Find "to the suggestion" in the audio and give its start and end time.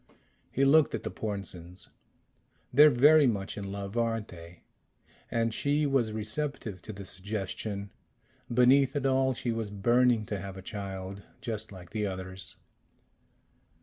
6.81-7.91